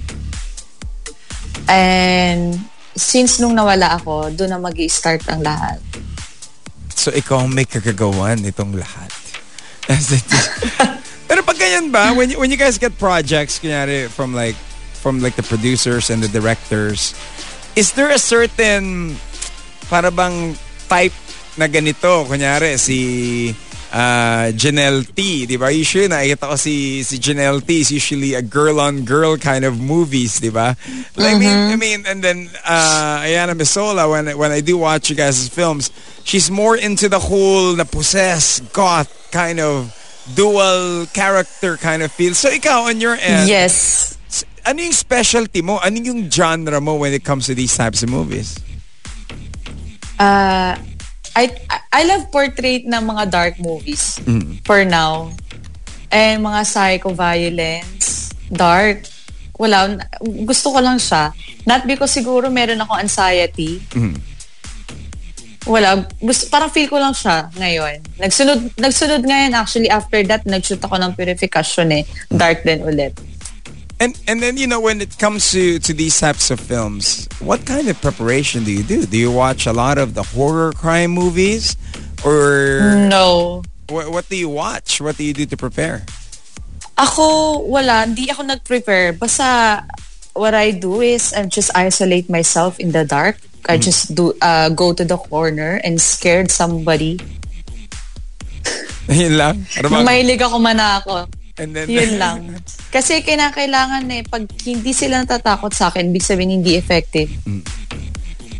And 1.71 2.59
since 2.93 3.39
nung 3.39 3.55
nawala 3.55 3.97
ako, 3.97 4.35
doon 4.35 4.51
na 4.53 4.59
mag 4.59 4.77
start 4.91 5.23
ang 5.31 5.41
lahat. 5.41 5.79
So, 6.93 7.09
ikaw 7.09 7.47
ang 7.47 7.55
may 7.55 7.65
kagagawan 7.65 8.43
itong 8.45 8.75
lahat. 8.77 9.09
Pero 11.27 11.41
pag 11.41 11.57
ganyan 11.57 11.89
ba, 11.89 12.13
when 12.13 12.29
you, 12.29 12.37
when 12.37 12.51
you 12.51 12.59
guys 12.59 12.77
get 12.77 12.93
projects, 12.99 13.57
kunyari, 13.57 14.05
from 14.11 14.35
like 14.35 14.53
from 15.03 15.19
like 15.19 15.35
the 15.35 15.43
producers 15.43 16.07
and 16.07 16.23
the 16.23 16.31
directors, 16.31 17.11
is 17.75 17.91
there 17.91 18.07
a 18.07 18.17
certain 18.17 19.19
para 19.91 20.07
bang 20.07 20.55
type 20.87 21.11
na 21.59 21.67
ganito? 21.67 22.23
Kunyari, 22.23 22.79
si 22.79 23.51
uh, 23.91 24.47
Janelle 24.55 25.03
T, 25.11 25.45
di 25.45 25.59
ba? 25.59 25.67
Usually 25.67 26.07
nakikita 26.07 26.47
ko 26.47 26.55
si, 26.55 27.03
si 27.03 27.19
Janelle 27.19 27.59
T 27.59 27.83
is 27.83 27.91
usually 27.91 28.33
a 28.33 28.41
girl-on-girl 28.41 29.35
-girl 29.35 29.43
kind 29.43 29.67
of 29.67 29.75
movies, 29.75 30.39
di 30.39 30.49
ba? 30.49 30.79
Like, 31.19 31.35
mm 31.35 31.43
-hmm. 31.43 31.43
I, 31.43 31.43
mean, 31.43 31.51
mm-hmm. 31.51 31.73
I 31.73 31.75
mean, 31.75 31.99
and 32.07 32.19
then 32.23 32.39
uh, 32.63 33.27
Ayana 33.27 33.59
Misola, 33.59 34.07
when, 34.07 34.31
when 34.39 34.55
I 34.55 34.63
do 34.63 34.79
watch 34.79 35.11
you 35.11 35.19
guys' 35.19 35.51
films, 35.51 35.91
she's 36.23 36.47
more 36.47 36.79
into 36.79 37.11
the 37.11 37.19
whole 37.19 37.75
na 37.75 37.83
possess, 37.83 38.63
goth 38.71 39.11
kind 39.35 39.59
of 39.59 39.91
dual 40.23 41.03
character 41.11 41.75
kind 41.75 41.99
of 41.99 42.07
feel. 42.15 42.31
So 42.31 42.47
ikaw 42.47 42.87
on 42.87 43.03
your 43.03 43.19
end, 43.19 43.51
yes 43.51 44.15
ano 44.63 44.79
yung 44.79 44.95
specialty 44.95 45.61
mo? 45.61 45.79
Ano 45.83 45.99
yung 45.99 46.31
genre 46.31 46.79
mo 46.79 46.95
when 46.95 47.11
it 47.11 47.23
comes 47.23 47.47
to 47.47 47.55
these 47.55 47.75
types 47.75 48.03
of 48.03 48.09
movies? 48.09 48.59
Uh, 50.19 50.75
I 51.35 51.43
I 51.91 52.01
love 52.07 52.31
portrait 52.31 52.87
ng 52.87 53.03
mga 53.03 53.23
dark 53.29 53.55
movies 53.59 54.17
mm. 54.23 54.63
for 54.63 54.87
now. 54.87 55.33
And 56.13 56.45
mga 56.45 56.61
psycho 56.69 57.11
violence, 57.11 58.31
dark. 58.47 59.09
Wala, 59.57 60.05
gusto 60.21 60.73
ko 60.73 60.79
lang 60.81 61.01
siya. 61.01 61.33
Not 61.65 61.85
because 61.89 62.13
siguro 62.13 62.53
meron 62.53 62.81
ako 62.81 62.97
anxiety. 63.01 63.81
Mm. 63.97 64.17
Wala, 65.63 66.05
gusto, 66.19 66.51
parang 66.51 66.67
feel 66.69 66.91
ko 66.91 66.99
lang 66.99 67.15
siya 67.15 67.47
ngayon. 67.55 68.03
Nagsunod, 68.19 68.77
nagsunod 68.77 69.21
ngayon 69.23 69.55
actually 69.55 69.87
after 69.87 70.19
that, 70.27 70.43
nag-shoot 70.43 70.81
ako 70.83 70.99
ng 70.99 71.15
purification 71.15 71.87
eh. 71.95 72.03
Dark 72.27 72.67
din 72.67 72.83
ulit. 72.83 73.15
And 74.03 74.19
and 74.27 74.43
then 74.43 74.59
you 74.59 74.67
know 74.67 74.83
when 74.83 74.99
it 74.99 75.15
comes 75.15 75.55
to 75.55 75.79
to 75.79 75.95
these 75.95 76.19
types 76.19 76.51
of 76.51 76.59
films, 76.59 77.23
what 77.39 77.63
kind 77.63 77.87
of 77.87 77.95
preparation 78.03 78.67
do 78.67 78.71
you 78.75 78.83
do? 78.83 79.07
Do 79.07 79.15
you 79.15 79.31
watch 79.31 79.63
a 79.63 79.71
lot 79.71 79.95
of 79.95 80.11
the 80.11 80.27
horror 80.27 80.75
crime 80.75 81.15
movies, 81.15 81.79
or 82.27 82.99
no? 83.07 83.63
What, 83.87 84.11
what 84.11 84.27
do 84.27 84.35
you 84.35 84.51
watch? 84.51 84.99
What 84.99 85.15
do 85.15 85.23
you 85.23 85.31
do 85.31 85.47
to 85.47 85.55
prepare? 85.55 86.03
Ako 86.99 87.63
wala, 87.63 88.03
hindi 88.03 88.27
ako 88.27 88.43
nag-prepare. 88.43 89.15
Basta 89.15 89.87
what 90.35 90.51
I 90.51 90.75
do 90.75 90.99
is 90.99 91.31
I 91.31 91.47
just 91.47 91.71
isolate 91.71 92.27
myself 92.27 92.83
in 92.83 92.91
the 92.91 93.07
dark. 93.07 93.39
I 93.71 93.79
mm. 93.79 93.87
just 93.87 94.11
do 94.11 94.35
uh, 94.43 94.67
go 94.75 94.91
to 94.91 95.07
the 95.07 95.15
corner 95.15 95.79
and 95.79 95.95
scared 95.95 96.51
somebody. 96.51 97.23
Yun 99.07 99.39
lang? 99.39 99.63
Mahilig 99.79 100.43
ako. 100.43 100.59
And 101.57 101.75
then, 101.75 101.89
Yun 101.89 102.17
lang. 102.23 102.37
Kasi 102.89 103.21
kinakailangan 103.21 104.09
eh, 104.09 104.25
pag 104.25 104.49
hindi 104.65 104.93
sila 104.93 105.21
natatakot 105.21 105.73
sa 105.73 105.93
akin, 105.93 106.09
big 106.09 106.25
sabihin 106.25 106.61
hindi 106.61 106.75
effective. 106.75 107.29
Mm. 107.45 107.61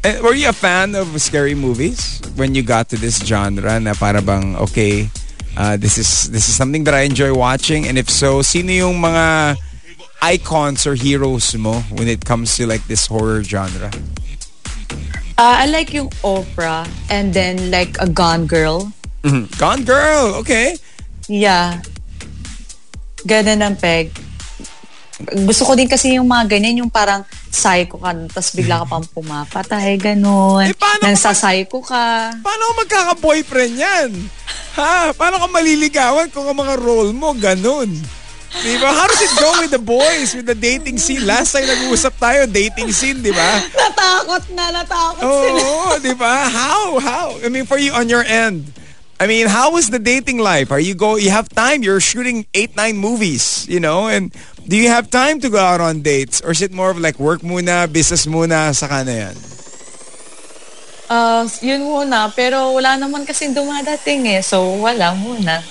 And 0.03 0.19
were 0.21 0.35
you 0.35 0.50
a 0.50 0.53
fan 0.53 0.95
of 0.95 1.07
scary 1.21 1.55
movies 1.55 2.19
when 2.35 2.53
you 2.53 2.62
got 2.62 2.89
to 2.91 2.97
this 3.00 3.23
genre 3.23 3.79
na 3.79 3.95
para 3.95 4.21
bang, 4.21 4.55
okay, 4.67 5.07
uh, 5.55 5.77
this 5.77 5.97
is 5.97 6.27
this 6.27 6.51
is 6.51 6.55
something 6.59 6.83
that 6.83 6.93
I 6.93 7.07
enjoy 7.07 7.31
watching? 7.33 7.88
And 7.88 7.97
if 7.97 8.12
so, 8.12 8.43
sino 8.43 8.69
yung 8.75 9.00
mga 9.00 9.55
icons 10.21 10.83
or 10.85 10.95
heroes 10.95 11.55
mo 11.55 11.79
when 11.95 12.12
it 12.12 12.25
comes 12.27 12.51
to 12.59 12.67
like 12.67 12.83
this 12.91 13.07
horror 13.07 13.47
genre? 13.47 13.89
Uh, 15.39 15.63
I 15.63 15.71
like 15.71 15.95
yung 15.95 16.12
Oprah 16.21 16.83
and 17.09 17.33
then 17.33 17.71
like 17.71 17.95
a 18.03 18.07
Gone 18.07 18.45
Girl. 18.45 18.91
Mhm. 19.23 19.50
Gone 19.57 19.88
Girl, 19.88 20.35
okay. 20.43 20.75
Yeah. 21.31 21.79
Ganun 23.23 23.63
ang 23.63 23.75
peg. 23.79 24.11
Gusto 25.47 25.63
ko 25.63 25.73
din 25.79 25.87
kasi 25.87 26.19
yung 26.19 26.27
mga 26.27 26.57
ganyan, 26.57 26.83
yung 26.83 26.91
parang 26.91 27.23
psycho 27.47 28.01
ka, 28.01 28.11
tapos 28.33 28.51
bigla 28.57 28.83
ka 28.83 28.85
pang 28.97 29.05
pumapatay, 29.13 29.95
ganun. 29.95 30.67
Eh, 30.67 30.75
paano 30.75 31.05
Nang 31.05 31.15
sa 31.15 31.31
psycho 31.31 31.79
ka. 31.79 32.33
Paano 32.43 32.61
ka 32.67 32.73
magkaka-boyfriend 32.83 33.73
yan? 33.77 34.09
Ha? 34.75 35.13
Paano 35.13 35.37
ka 35.37 35.47
maliligawan 35.47 36.27
kung 36.33 36.49
ang 36.49 36.57
mga 36.57 36.75
role 36.81 37.13
mo 37.13 37.31
ganun? 37.37 37.87
Diba? 38.61 38.85
How 38.85 39.09
does 39.09 39.21
it 39.21 39.33
go 39.41 39.49
with 39.65 39.73
the 39.73 39.81
boys, 39.81 40.37
with 40.37 40.45
the 40.45 40.53
dating 40.53 41.01
scene? 41.01 41.25
Last 41.25 41.57
time 41.57 41.65
nag-uusap 41.65 42.13
tayo, 42.21 42.45
dating 42.45 42.93
scene, 42.93 43.17
di 43.17 43.33
ba? 43.33 43.61
Natakot 43.73 44.43
na, 44.53 44.69
natakot 44.69 45.25
sila. 45.25 45.61
Oo, 45.61 45.97
di 45.97 46.13
ba? 46.13 46.45
How? 46.53 47.01
How? 47.01 47.27
I 47.41 47.49
mean, 47.49 47.65
for 47.65 47.81
you 47.81 47.93
on 47.97 48.05
your 48.05 48.21
end, 48.21 48.69
I 49.23 49.27
mean, 49.27 49.47
how 49.47 49.79
is 49.79 49.87
the 49.87 50.03
dating 50.03 50.43
life? 50.43 50.67
Are 50.67 50.83
you 50.83 50.99
go? 50.99 51.15
You 51.15 51.31
have 51.31 51.47
time. 51.47 51.79
You're 51.79 52.03
shooting 52.03 52.43
eight, 52.51 52.75
nine 52.75 52.99
movies, 52.99 53.63
you 53.71 53.79
know, 53.79 54.11
and 54.11 54.35
do 54.67 54.75
you 54.75 54.91
have 54.91 55.07
time 55.07 55.39
to 55.39 55.47
go 55.47 55.63
out 55.63 55.79
on 55.79 56.03
dates, 56.03 56.43
or 56.43 56.51
is 56.51 56.59
it 56.59 56.75
more 56.75 56.91
of 56.91 56.99
like 56.99 57.23
work 57.23 57.39
muna, 57.39 57.87
business 57.87 58.27
muna, 58.27 58.75
saka 58.75 59.07
na 59.07 59.31
yan? 59.31 59.35
Ah, 61.07 61.47
yun 61.63 61.87
muna, 61.87 62.35
pero 62.35 62.75
wala 62.75 62.99
naman 62.99 63.23
kasi 63.23 63.47
dumadating 63.55 64.27
eh, 64.27 64.43
so 64.43 64.59
wala 64.83 65.15
muna. 65.15 65.63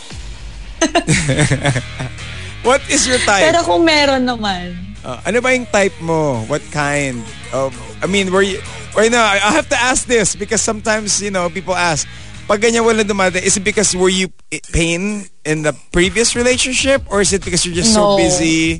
What 2.64 2.80
is 2.88 3.04
your 3.04 3.20
type? 3.20 3.52
Pero 3.52 3.68
kung 3.68 3.84
meron 3.84 4.24
naman, 4.24 4.92
Uh, 5.02 5.18
ano 5.26 5.42
ba 5.42 5.50
yung 5.50 5.66
type 5.66 5.98
mo? 5.98 6.46
What 6.46 6.62
kind 6.70 7.26
of... 7.50 7.74
I 7.98 8.06
mean, 8.06 8.30
were 8.30 8.46
you... 8.46 8.62
Wait, 8.94 9.10
no, 9.10 9.18
I 9.18 9.50
have 9.50 9.66
to 9.74 9.78
ask 9.78 10.06
this 10.06 10.38
because 10.38 10.62
sometimes, 10.62 11.18
you 11.18 11.34
know, 11.34 11.50
people 11.50 11.74
ask, 11.74 12.06
pag 12.52 12.68
ganyan 12.68 12.84
wala 12.84 13.00
dumadating, 13.00 13.48
is 13.48 13.56
it 13.56 13.64
because 13.64 13.96
were 13.96 14.12
you 14.12 14.28
pain 14.76 15.24
in 15.48 15.64
the 15.64 15.72
previous 15.88 16.36
relationship 16.36 17.00
or 17.08 17.24
is 17.24 17.32
it 17.32 17.40
because 17.40 17.64
you're 17.64 17.72
just 17.72 17.96
so 17.96 18.12
No. 18.12 18.20
busy? 18.20 18.76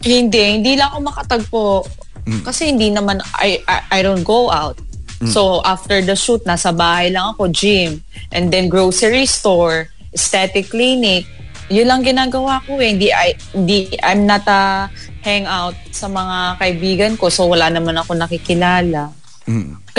hindi, 0.00 0.56
hindi 0.56 0.80
lang 0.80 0.96
ako 0.96 0.98
makatagpo. 1.12 1.64
Kasi 2.40 2.72
hindi 2.72 2.88
naman, 2.88 3.20
I, 3.36 3.60
I, 3.68 3.78
I 3.92 3.98
don't 4.00 4.24
go 4.24 4.48
out. 4.48 4.80
So, 5.28 5.60
after 5.60 6.00
the 6.00 6.16
shoot, 6.16 6.40
nasa 6.48 6.72
bahay 6.72 7.12
lang 7.12 7.36
ako, 7.36 7.52
gym. 7.52 8.00
And 8.32 8.48
then, 8.48 8.72
grocery 8.72 9.28
store, 9.28 9.92
aesthetic 10.16 10.72
clinic. 10.72 11.28
Yun 11.68 11.84
lang 11.84 12.00
ginagawa 12.00 12.64
ko 12.64 12.80
eh. 12.80 12.96
Hindi, 12.96 13.12
I, 13.12 13.36
hindi, 13.52 13.92
I'm 14.00 14.24
not 14.24 14.48
a 14.48 14.88
hangout 15.20 15.76
sa 15.92 16.08
mga 16.08 16.56
kaibigan 16.56 17.12
ko. 17.20 17.28
So, 17.28 17.52
wala 17.52 17.68
naman 17.68 18.00
ako 18.00 18.16
nakikilala. 18.16 19.12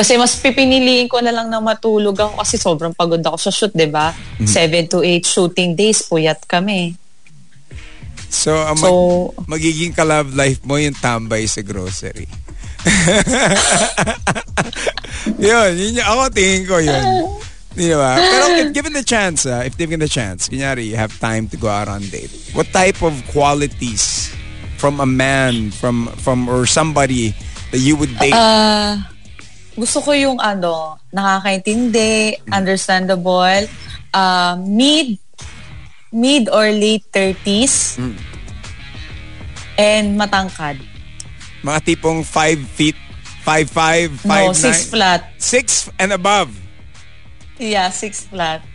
Kasi 0.02 0.18
mas 0.18 0.34
pipiniliin 0.34 1.06
ko 1.06 1.22
na 1.22 1.30
lang 1.30 1.46
na 1.46 1.62
matulog 1.62 2.18
ako 2.18 2.42
kasi 2.42 2.58
sobrang 2.58 2.90
pagod 2.90 3.22
ako 3.22 3.38
sa 3.38 3.54
shoot, 3.54 3.70
di 3.70 3.86
ba? 3.86 4.10
Seven 4.42 4.90
to 4.90 5.06
eight 5.06 5.30
shooting 5.30 5.78
days, 5.78 6.02
puyat 6.02 6.42
kami. 6.50 6.98
So, 8.34 8.66
ang 8.66 8.82
mag- 8.82 8.90
So- 8.90 9.30
magiging 9.46 9.94
ka-love 9.94 10.34
life 10.34 10.58
mo 10.66 10.82
yung 10.82 10.98
tambay 10.98 11.46
sa 11.46 11.62
grocery. 11.62 12.26
yun, 15.38 15.70
yun 15.78 16.02
ako 16.02 16.34
tingin 16.34 16.66
ko 16.66 16.82
yun. 16.82 17.06
Di 17.78 17.94
ba? 17.94 18.18
Pero 18.18 18.74
given 18.74 18.98
the 18.98 19.06
chance, 19.06 19.46
ah, 19.46 19.62
if 19.62 19.78
given 19.78 20.02
the 20.02 20.10
chance, 20.10 20.50
kunyari, 20.50 20.90
you 20.90 20.98
have 20.98 21.14
time 21.22 21.46
to 21.46 21.62
go 21.62 21.70
out 21.70 21.86
on 21.86 22.02
date. 22.10 22.34
What 22.58 22.74
type 22.74 23.06
of 23.06 23.14
qualities 23.30 24.34
from 24.82 24.98
a 24.98 25.06
man, 25.06 25.70
from 25.70 26.10
from 26.26 26.50
or 26.50 26.66
somebody 26.66 27.38
that 27.70 27.86
you 27.86 27.94
would 28.02 28.18
date? 28.18 28.34
Ah, 28.34 29.11
gusto 29.76 30.04
ko 30.04 30.12
yung 30.12 30.38
ano, 30.38 31.00
nakakaintindi, 31.12 32.44
understandable, 32.52 33.68
uh, 34.12 34.56
mid, 34.60 35.16
mid 36.12 36.52
or 36.52 36.68
late 36.72 37.08
30s, 37.12 37.96
and 39.80 40.20
matangkad. 40.20 40.78
Mga 41.64 41.80
tipong 41.86 42.26
5 42.26 42.76
feet, 42.76 42.98
5'5", 43.46 44.26
5'9", 44.26 44.28
No, 44.28 44.54
six 44.54 44.76
flat. 44.90 45.22
6 45.38 45.90
and 45.98 46.12
above. 46.12 46.52
Yeah, 47.62 47.94
six 47.94 48.26
flat. 48.26 48.66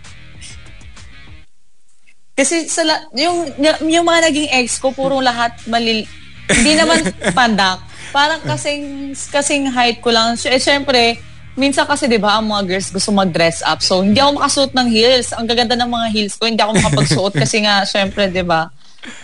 Kasi 2.36 2.68
sa 2.68 2.84
la- 2.84 3.08
yung, 3.16 3.48
yung 3.88 4.04
mga 4.04 4.30
naging 4.30 4.48
ex 4.52 4.76
ko, 4.76 4.92
puro 4.92 5.18
lahat 5.24 5.56
malil... 5.66 6.04
Hindi 6.46 6.72
naman 6.78 7.02
pandak. 7.38 7.80
Parang 8.10 8.40
kasing, 8.42 9.12
kasing 9.30 9.70
height 9.70 10.02
ko 10.02 10.10
lang. 10.10 10.34
Eh, 10.34 10.60
syempre, 10.60 11.18
minsan 11.56 11.88
kasi 11.88 12.04
'di 12.06 12.20
ba 12.20 12.38
ang 12.38 12.46
mga 12.46 12.68
girls 12.68 12.92
gusto 12.92 13.10
mag-dress 13.10 13.64
up. 13.64 13.80
So 13.80 14.04
hindi 14.04 14.20
ako 14.20 14.38
makasuot 14.38 14.72
ng 14.76 14.88
heels. 14.92 15.32
Ang 15.32 15.48
gaganda 15.48 15.74
ng 15.74 15.88
mga 15.88 16.06
heels 16.12 16.36
ko, 16.36 16.46
hindi 16.46 16.60
ako 16.60 16.76
makapagsuot 16.76 17.32
kasi 17.42 17.64
nga 17.64 17.82
syempre 17.88 18.28
'di 18.28 18.44
ba? 18.44 18.68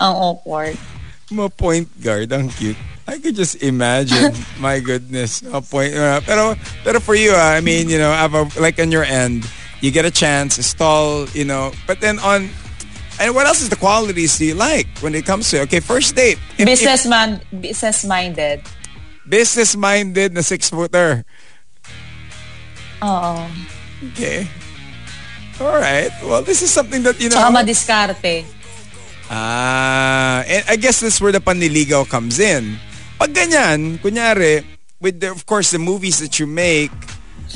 Ang 0.00 0.12
awkward. 0.16 0.74
Mga 1.28 1.50
point 1.54 1.88
guard, 2.00 2.28
ang 2.32 2.48
cute. 2.56 2.80
I 3.06 3.18
could 3.18 3.34
just 3.34 3.60
imagine. 3.60 4.32
My 4.62 4.78
goodness. 4.78 5.42
A 5.50 5.60
point. 5.60 5.94
uh, 5.94 6.22
pero, 6.22 6.54
pero 6.86 7.00
for 7.00 7.18
you, 7.18 7.34
uh, 7.34 7.50
I 7.50 7.60
mean, 7.60 7.90
you 7.90 7.98
know, 7.98 8.12
have 8.14 8.34
a, 8.34 8.46
like 8.62 8.78
on 8.78 8.94
your 8.94 9.02
end, 9.02 9.42
you 9.82 9.90
get 9.90 10.06
a 10.06 10.10
chance, 10.10 10.54
stall, 10.62 11.26
you 11.34 11.42
know, 11.44 11.74
but 11.90 11.98
then 11.98 12.22
on, 12.22 12.46
and 13.20 13.34
what 13.34 13.46
else 13.46 13.60
is 13.60 13.68
the 13.68 13.76
qualities 13.76 14.38
do 14.38 14.44
you 14.46 14.54
like 14.54 14.86
when 15.00 15.14
it 15.14 15.24
comes 15.26 15.50
to, 15.50 15.60
okay, 15.62 15.80
first 15.80 16.14
date. 16.16 16.38
If- 16.56 16.60
if 16.60 16.66
Businessman, 16.66 17.40
business-minded. 17.60 18.60
business-minded 19.28 20.34
na 20.34 20.40
six-footer. 20.42 21.24
Oo. 23.02 23.46
Okay. 24.12 24.46
All 25.60 25.78
right. 25.78 26.10
Well, 26.26 26.42
this 26.42 26.62
is 26.62 26.70
something 26.74 27.02
that, 27.06 27.20
you 27.20 27.28
know. 27.30 27.38
Tsaka 27.38 27.54
madiskarte. 27.54 28.44
Ah, 29.30 30.42
and 30.44 30.64
I 30.68 30.76
guess 30.76 31.00
that's 31.00 31.20
where 31.20 31.32
the 31.32 31.40
panliligaw 31.40 32.04
comes 32.08 32.38
in. 32.38 32.76
Pag 33.18 33.32
ganyan, 33.32 33.98
kunyari, 34.02 34.64
with 35.00 35.20
the, 35.20 35.30
of 35.30 35.46
course 35.46 35.70
the 35.70 35.78
movies 35.78 36.18
that 36.18 36.38
you 36.38 36.46
make, 36.46 36.90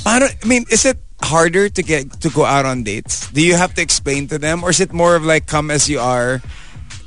paano, 0.07 0.31
I 0.31 0.47
mean, 0.47 0.65
is 0.71 0.87
it 0.87 0.97
harder 1.23 1.69
to 1.69 1.83
get 1.83 2.21
to 2.21 2.29
go 2.31 2.45
out 2.45 2.67
on 2.67 2.83
dates? 2.83 3.31
Do 3.31 3.41
you 3.41 3.55
have 3.55 3.75
to 3.75 3.83
explain 3.83 4.29
to 4.29 4.39
them 4.39 4.63
or 4.63 4.71
is 4.71 4.81
it 4.81 4.93
more 4.93 5.17
of 5.17 5.25
like 5.25 5.47
come 5.47 5.71
as 5.71 5.89
you 5.89 6.01
are? 6.01 6.43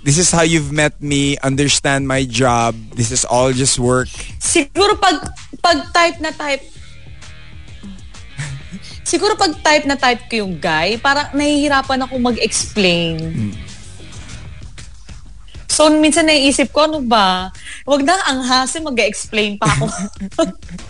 This 0.04 0.18
is 0.18 0.32
how 0.32 0.44
you've 0.44 0.72
met 0.72 1.02
me, 1.04 1.38
understand 1.44 2.08
my 2.08 2.24
job. 2.24 2.74
This 2.96 3.12
is 3.12 3.26
all 3.26 3.52
just 3.52 3.78
work. 3.78 4.08
Siguro 4.40 4.96
pag 4.96 5.28
pag 5.60 5.92
type 5.92 6.18
na 6.24 6.32
type 6.32 6.64
Siguro 9.10 9.34
pag 9.34 9.58
type 9.66 9.90
na 9.90 9.98
type 9.98 10.30
ko 10.30 10.46
yung 10.46 10.62
guy, 10.62 11.02
parang 11.02 11.34
nahihirapan 11.34 12.06
ako 12.06 12.22
mag-explain. 12.22 13.18
So, 15.66 15.90
minsan 15.90 16.30
naiisip 16.30 16.70
ko, 16.70 16.86
ano 16.86 17.02
ba? 17.02 17.50
Huwag 17.90 18.06
na 18.06 18.14
ang 18.30 18.46
hase 18.46 18.78
mag-explain 18.78 19.58
pa 19.58 19.66
ako. 19.66 19.86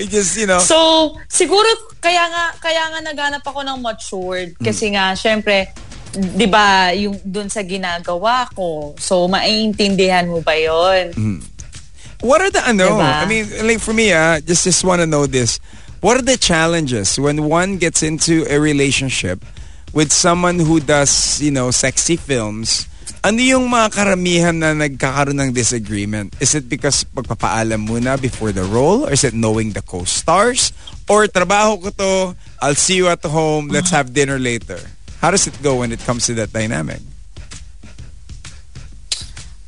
It 0.00 0.08
just, 0.08 0.32
you 0.40 0.48
know, 0.48 0.64
so, 0.64 1.12
siguro, 1.28 1.68
kaya 2.00 2.24
nga, 2.32 2.56
kaya 2.56 2.88
nga 2.88 3.00
naghanap 3.04 3.44
ako 3.44 3.60
ng 3.60 3.78
matured. 3.84 4.56
Kasi 4.56 4.96
nga, 4.96 5.12
syempre, 5.12 5.68
di 6.16 6.48
ba, 6.48 6.88
yung 6.96 7.20
dun 7.20 7.52
sa 7.52 7.60
ginagawa 7.60 8.48
ko. 8.56 8.96
So, 8.96 9.28
maiintindihan 9.28 10.24
mo 10.24 10.40
ba 10.40 10.56
yon? 10.56 11.12
What 12.24 12.40
are 12.40 12.52
the 12.52 12.64
ano? 12.64 12.96
Diba? 12.96 13.12
I 13.20 13.24
mean, 13.24 13.44
like 13.64 13.80
for 13.80 13.92
me, 13.92 14.12
ah, 14.12 14.40
just 14.40 14.64
just 14.64 14.84
want 14.84 15.00
to 15.00 15.08
know 15.08 15.24
this. 15.24 15.60
What 16.00 16.16
are 16.16 16.24
the 16.24 16.36
challenges 16.36 17.20
when 17.20 17.48
one 17.48 17.76
gets 17.76 18.02
into 18.02 18.44
a 18.48 18.60
relationship 18.60 19.44
with 19.92 20.12
someone 20.12 20.60
who 20.60 20.80
does, 20.80 21.40
you 21.40 21.52
know, 21.52 21.70
sexy 21.70 22.16
films? 22.16 22.88
Ano 23.20 23.40
yung 23.44 23.68
mga 23.68 23.88
karamihan 23.92 24.56
na 24.56 24.72
nagkakaroon 24.72 25.36
ng 25.36 25.52
disagreement? 25.52 26.32
Is 26.40 26.56
it 26.56 26.72
because 26.72 27.04
pagpapaalam 27.04 27.84
muna 27.84 28.16
before 28.16 28.48
the 28.48 28.64
role? 28.64 29.04
Or 29.04 29.12
is 29.12 29.28
it 29.28 29.36
knowing 29.36 29.76
the 29.76 29.84
co-stars? 29.84 30.72
Or 31.04 31.28
trabaho 31.28 31.76
ko 31.84 31.88
to, 32.00 32.12
I'll 32.64 32.78
see 32.78 32.96
you 32.96 33.12
at 33.12 33.20
home, 33.20 33.68
let's 33.68 33.92
have 33.92 34.16
dinner 34.16 34.40
later? 34.40 34.80
How 35.20 35.28
does 35.30 35.44
it 35.44 35.60
go 35.60 35.84
when 35.84 35.92
it 35.92 36.00
comes 36.00 36.24
to 36.32 36.34
that 36.40 36.48
dynamic? 36.48 37.04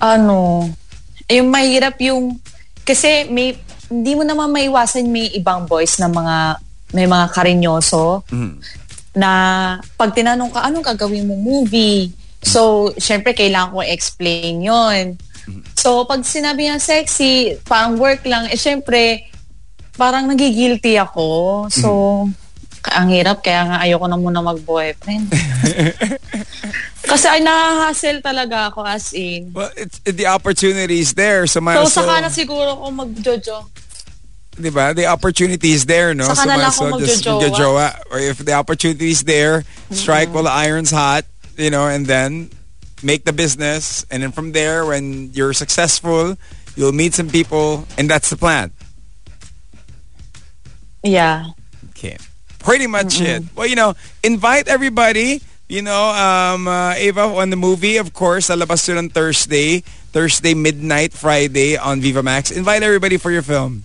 ano, 0.03 0.67
yung 1.31 1.49
mahirap 1.49 1.95
yung, 2.03 2.35
kasi 2.83 3.31
may, 3.31 3.55
hindi 3.87 4.13
mo 4.19 4.27
naman 4.27 4.51
maiwasan 4.51 5.07
may 5.07 5.31
ibang 5.39 5.63
boys 5.71 6.03
na 6.03 6.11
mga, 6.11 6.59
may 6.91 7.07
mga 7.07 7.27
karinyoso, 7.31 8.27
na 9.15 9.31
pag 9.95 10.11
tinanong 10.11 10.51
ka, 10.51 10.67
anong 10.67 10.83
gagawin 10.83 11.31
mo 11.31 11.39
movie? 11.39 12.11
So, 12.43 12.91
syempre, 12.99 13.33
kailangan 13.33 13.71
ko 13.71 13.81
explain 13.87 14.67
yon 14.67 15.17
So, 15.79 16.07
pag 16.07 16.23
sinabi 16.23 16.67
niya 16.71 16.79
sexy, 16.79 17.59
parang 17.67 17.99
work 17.99 18.23
lang, 18.27 18.47
eh 18.51 18.59
syempre, 18.59 19.27
parang 19.99 20.31
nagigilty 20.31 20.99
ako. 20.99 21.67
So, 21.71 21.89
ang 22.91 23.09
hirap, 23.15 23.43
kaya 23.47 23.67
nga 23.67 23.79
ayoko 23.83 24.07
na 24.11 24.19
muna 24.19 24.43
mag-boyfriend. 24.43 25.31
Kasi 27.11 27.27
ay 27.29 27.43
nahahassle 27.43 28.23
talaga 28.23 28.71
ako 28.71 28.87
as 28.87 29.11
in. 29.15 29.51
Well, 29.55 29.71
it's, 29.79 29.99
the 30.03 30.27
opportunity 30.27 30.99
is 31.03 31.15
there, 31.15 31.47
so 31.47 31.59
So, 31.59 31.67
well- 31.67 31.87
saka 31.87 32.23
na 32.23 32.31
siguro 32.31 32.75
ako 32.79 32.85
mag-jojo. 32.91 33.59
di 34.53 34.69
ba? 34.69 34.93
The 34.93 35.09
opportunity 35.09 35.73
is 35.73 35.89
there, 35.89 36.13
no? 36.13 36.29
Saka 36.29 36.45
so 36.45 36.49
na 36.49 36.57
lang 36.61 36.69
ako 36.69 37.01
just 37.01 37.25
magjojowa. 37.25 37.87
Or 38.13 38.19
if 38.21 38.37
the 38.45 38.53
opportunity 38.53 39.09
is 39.11 39.25
there, 39.25 39.65
strike 39.91 40.29
while 40.29 40.45
the 40.45 40.53
iron's 40.53 40.93
hot, 40.93 41.25
you 41.57 41.71
know, 41.71 41.89
and 41.89 42.07
then 42.07 42.51
make 43.03 43.25
the 43.25 43.33
business. 43.33 44.05
And 44.11 44.23
then 44.23 44.33
from 44.33 44.53
there, 44.53 44.87
when 44.87 45.31
you're 45.33 45.53
successful, 45.53 46.37
you'll 46.77 46.93
meet 46.93 47.15
some 47.15 47.29
people, 47.29 47.87
and 47.99 48.09
that's 48.09 48.31
the 48.31 48.37
plan. 48.37 48.71
Yeah. 51.03 51.51
Okay. 51.91 52.17
Pretty 52.59 52.87
much 52.87 53.21
it. 53.21 53.43
Well, 53.57 53.67
you 53.67 53.75
know, 53.77 53.95
invite 54.23 54.69
everybody. 54.69 55.43
You 55.69 55.83
know, 55.83 56.11
um, 56.11 56.69
uh, 56.69 56.95
Ava, 56.95 57.23
on 57.23 57.51
the 57.51 57.57
movie, 57.57 57.97
of 57.97 58.13
course, 58.13 58.49
lalabas 58.49 58.87
yun 58.87 58.99
on 58.99 59.09
Thursday. 59.09 59.83
Thursday 60.13 60.53
midnight, 60.53 61.13
Friday 61.15 61.77
on 61.79 62.01
Viva 62.03 62.23
Max. 62.23 62.51
Invite 62.51 62.83
everybody 62.83 63.17
for 63.17 63.31
your 63.31 63.41
film. 63.41 63.85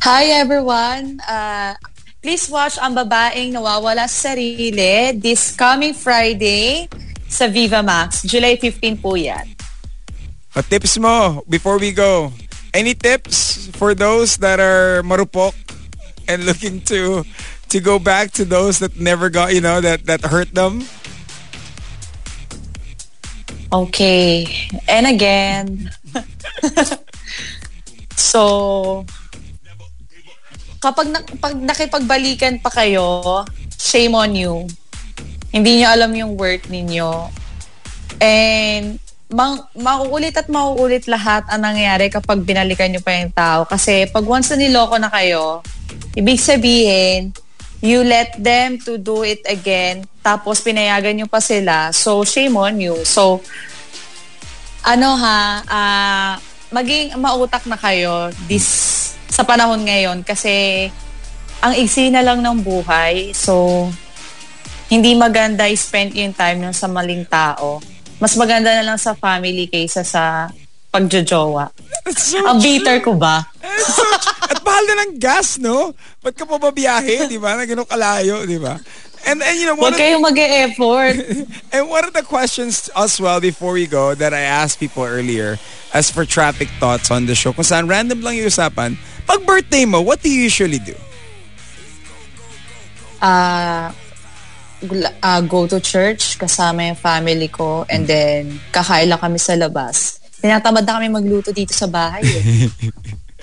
Hi 0.00 0.24
everyone. 0.26 1.20
Uh, 1.28 1.74
please 2.24 2.48
watch 2.48 2.80
Ang 2.80 2.96
Babaeng 2.96 3.52
Nawawala 3.52 4.08
sa 4.08 4.32
Sarili 4.32 5.12
this 5.20 5.52
coming 5.52 5.92
Friday 5.92 6.88
sa 7.28 7.52
Viva 7.52 7.84
Max. 7.84 8.24
July 8.24 8.56
15 8.56 8.96
po 8.96 9.12
yan. 9.12 9.44
What 10.56 10.64
tips 10.72 10.96
mo 10.96 11.44
before 11.52 11.76
we 11.76 11.92
go? 11.92 12.32
Any 12.72 12.96
tips 12.96 13.68
for 13.76 13.92
those 13.92 14.40
that 14.40 14.56
are 14.56 15.04
marupok 15.04 15.52
and 16.24 16.48
looking 16.48 16.80
to 16.88 17.28
to 17.68 17.76
go 17.76 18.00
back 18.00 18.32
to 18.40 18.48
those 18.48 18.80
that 18.80 18.96
never 18.96 19.28
got, 19.28 19.52
you 19.52 19.60
know, 19.60 19.84
that 19.84 20.08
that 20.08 20.24
hurt 20.24 20.48
them? 20.56 20.88
Okay. 23.68 24.48
And 24.88 25.04
again. 25.04 25.92
so, 28.16 29.04
kapag 30.84 31.08
na, 31.08 31.24
pag 31.40 31.56
nakipagbalikan 31.56 32.60
pa 32.60 32.68
kayo, 32.68 33.40
shame 33.80 34.12
on 34.12 34.36
you. 34.36 34.54
Hindi 35.48 35.80
nyo 35.80 35.88
alam 35.88 36.12
yung 36.12 36.36
worth 36.36 36.68
ninyo. 36.68 37.32
And 38.20 39.00
mang, 39.32 39.64
mauulit 39.72 40.36
at 40.36 40.52
mauulit 40.52 41.08
lahat 41.08 41.48
ang 41.48 41.64
nangyayari 41.64 42.12
kapag 42.12 42.44
binalikan 42.44 42.92
nyo 42.92 43.00
pa 43.00 43.16
yung 43.16 43.32
tao. 43.32 43.64
Kasi 43.64 44.04
pag 44.12 44.28
once 44.28 44.52
na 44.52 44.60
niloko 44.60 45.00
na 45.00 45.08
kayo, 45.08 45.64
ibig 46.12 46.36
sabihin, 46.36 47.32
you 47.80 48.04
let 48.04 48.36
them 48.36 48.76
to 48.76 49.00
do 49.00 49.24
it 49.24 49.40
again, 49.48 50.04
tapos 50.20 50.60
pinayagan 50.60 51.16
nyo 51.16 51.28
pa 51.28 51.40
sila. 51.40 51.92
So, 51.96 52.24
shame 52.28 52.56
on 52.60 52.76
you. 52.76 53.00
So, 53.08 53.40
ano 54.84 55.16
ha, 55.16 55.64
ah, 55.64 56.32
maging 56.68 57.16
mautak 57.16 57.64
na 57.64 57.80
kayo 57.80 58.28
this 58.50 59.13
sa 59.34 59.42
panahon 59.42 59.82
ngayon 59.82 60.22
kasi 60.22 60.86
ang 61.58 61.74
iksi 61.74 62.14
na 62.14 62.22
lang 62.22 62.38
ng 62.38 62.62
buhay. 62.62 63.34
So, 63.34 63.90
hindi 64.86 65.18
maganda 65.18 65.66
i-spend 65.66 66.14
yung 66.14 66.30
time 66.30 66.62
nyo 66.62 66.70
sa 66.70 66.86
maling 66.86 67.26
tao. 67.26 67.82
Mas 68.22 68.38
maganda 68.38 68.70
na 68.70 68.94
lang 68.94 68.98
sa 69.00 69.18
family 69.18 69.66
kaysa 69.66 70.06
sa 70.06 70.46
pagjojowa. 70.94 71.74
So 72.14 72.38
Ang 72.46 72.62
bitter 72.62 73.02
ko 73.02 73.18
ba? 73.18 73.42
So, 73.82 74.06
at 74.46 74.62
mahal 74.62 74.84
na 74.86 74.94
ng 75.02 75.12
gas, 75.18 75.58
no? 75.58 75.90
Ba't 76.22 76.38
ka 76.38 76.46
pa 76.46 76.60
babiyahe, 76.62 77.26
di 77.26 77.40
ba? 77.42 77.58
Na 77.58 77.66
ganun 77.66 77.90
kalayo, 77.90 78.46
di 78.46 78.60
ba? 78.62 78.78
And, 79.24 79.40
and 79.40 79.56
you 79.56 79.66
know, 79.66 79.74
Huwag 79.74 79.96
kayong 79.96 80.20
mag-e-effort. 80.22 81.16
and 81.74 81.88
one 81.88 82.04
of 82.04 82.12
the 82.12 82.22
questions 82.22 82.92
as 82.92 83.16
well 83.16 83.40
before 83.40 83.72
we 83.72 83.88
go 83.88 84.14
that 84.14 84.36
I 84.36 84.44
asked 84.44 84.78
people 84.78 85.02
earlier 85.02 85.56
as 85.96 86.12
for 86.12 86.28
traffic 86.28 86.68
thoughts 86.76 87.10
on 87.10 87.24
the 87.24 87.34
show, 87.34 87.56
kung 87.56 87.64
saan 87.64 87.88
random 87.88 88.20
lang 88.20 88.36
yung 88.36 88.52
usapan, 88.52 89.00
pag 89.26 89.40
birthday 89.44 89.84
mo, 89.84 90.00
what 90.00 90.20
do 90.20 90.28
you 90.28 90.46
usually 90.48 90.78
do? 90.78 90.96
Ah, 93.20 93.92
gula- 94.84 95.16
ah, 95.24 95.40
go 95.40 95.64
to 95.66 95.80
church 95.80 96.36
kasama 96.36 96.92
yung 96.92 97.00
family 97.00 97.48
ko 97.48 97.88
and 97.88 98.04
then 98.04 98.60
kakain 98.68 99.08
lang 99.08 99.20
kami 99.20 99.40
sa 99.40 99.56
labas. 99.56 100.20
Tinatamad 100.44 100.84
na 100.84 101.00
kami 101.00 101.08
magluto 101.08 101.50
dito 101.56 101.72
sa 101.72 101.88
bahay. 101.88 102.20
Eh. 102.20 102.68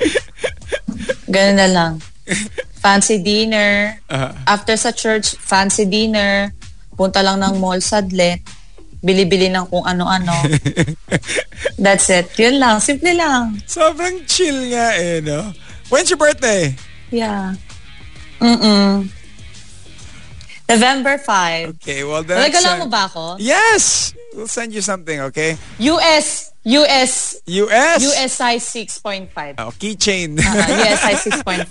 Ganun 1.33 1.57
na 1.57 1.69
lang. 1.69 1.93
Fancy 2.77 3.17
dinner. 3.17 3.97
Uh-huh. 4.05 4.33
After 4.45 4.77
sa 4.77 4.93
church, 4.93 5.33
fancy 5.41 5.89
dinner. 5.89 6.53
Punta 6.93 7.25
lang 7.25 7.41
ng 7.41 7.57
mall 7.57 7.81
sadlet. 7.81 8.45
Bili-bili 9.01 9.49
ng 9.49 9.65
kung 9.65 9.81
ano-ano. 9.81 10.33
That's 11.81 12.13
it. 12.13 12.29
Yun 12.37 12.61
lang. 12.61 12.77
Simple 12.77 13.17
lang. 13.17 13.57
Sobrang 13.65 14.21
chill 14.29 14.69
nga 14.69 14.93
eh, 14.93 15.25
no? 15.25 15.49
When's 15.91 16.09
your 16.09 16.17
birthday? 16.17 16.73
Yeah. 17.11 17.55
Mm-mm. 18.39 19.11
November 20.69 21.17
5. 21.17 21.69
Okay, 21.83 22.05
well 22.05 22.23
that's... 22.23 22.39
Nalagalan 22.47 22.75
uh, 22.79 22.79
mo 22.79 22.87
ba 22.87 23.03
ako? 23.11 23.35
Yes! 23.39 24.15
We'll 24.33 24.47
send 24.47 24.71
you 24.71 24.79
something, 24.79 25.19
okay? 25.27 25.57
US, 25.79 26.53
US, 26.63 27.35
US? 27.45 27.99
USI 27.99 28.55
6.5. 28.55 29.59
Oh, 29.59 29.75
keychain. 29.75 30.39
Uh, 30.39 30.47
USI 30.79 31.19
6.5. 31.43 31.67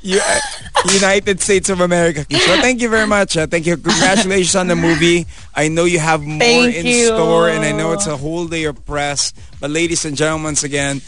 U- 0.00 0.16
uh, 0.24 0.40
United 0.88 1.42
States 1.42 1.68
of 1.68 1.82
America. 1.84 2.24
Well, 2.30 2.62
thank 2.62 2.80
you 2.80 2.88
very 2.88 3.06
much. 3.06 3.36
Uh, 3.36 3.46
thank 3.46 3.66
you. 3.66 3.76
Congratulations 3.76 4.56
on 4.56 4.68
the 4.68 4.76
movie. 4.76 5.26
I 5.54 5.68
know 5.68 5.84
you 5.84 5.98
have 5.98 6.22
more 6.24 6.40
Thank 6.40 6.76
in 6.76 6.86
you. 6.86 7.06
store, 7.12 7.50
and 7.50 7.62
I 7.62 7.72
know 7.72 7.92
it's 7.92 8.06
a 8.06 8.16
whole 8.16 8.46
day 8.48 8.64
of 8.64 8.80
press. 8.86 9.34
But 9.60 9.68
ladies 9.70 10.06
and 10.06 10.16
gentlemen, 10.16 10.56
once 10.56 10.64
again, 10.64 11.02